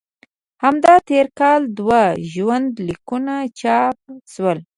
همدا 0.63 0.95
تېر 1.09 1.27
کال 1.39 1.61
دوه 1.77 2.01
ژوند 2.31 2.69
لیکونه 2.87 3.35
چاپ 3.59 3.97
شول. 4.33 4.59